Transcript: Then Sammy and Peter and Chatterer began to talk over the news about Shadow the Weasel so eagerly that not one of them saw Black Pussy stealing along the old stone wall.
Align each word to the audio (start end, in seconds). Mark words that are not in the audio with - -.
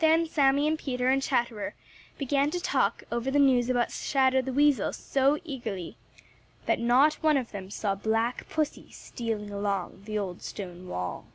Then 0.00 0.26
Sammy 0.26 0.66
and 0.66 0.76
Peter 0.76 1.10
and 1.10 1.22
Chatterer 1.22 1.76
began 2.18 2.50
to 2.50 2.58
talk 2.58 3.04
over 3.12 3.30
the 3.30 3.38
news 3.38 3.70
about 3.70 3.92
Shadow 3.92 4.42
the 4.42 4.52
Weasel 4.52 4.92
so 4.92 5.38
eagerly 5.44 5.96
that 6.66 6.80
not 6.80 7.14
one 7.22 7.36
of 7.36 7.52
them 7.52 7.70
saw 7.70 7.94
Black 7.94 8.48
Pussy 8.48 8.90
stealing 8.90 9.52
along 9.52 10.02
the 10.06 10.18
old 10.18 10.42
stone 10.42 10.88
wall. 10.88 11.26